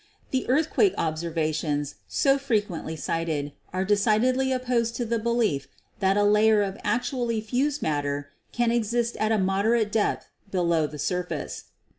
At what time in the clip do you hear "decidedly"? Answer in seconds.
3.85-4.51